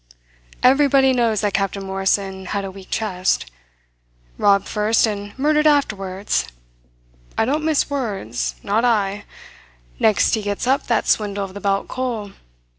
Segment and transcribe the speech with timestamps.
[0.63, 3.45] Everybody knows that Captain Morrison had a weak chest.
[4.39, 6.47] Robbed first and murdered afterwards!
[7.37, 9.25] I don't mince words not I.
[9.99, 12.31] Next he gets up that swindle of the Belt Coal.